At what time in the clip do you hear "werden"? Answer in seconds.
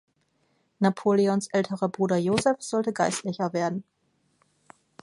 3.53-3.83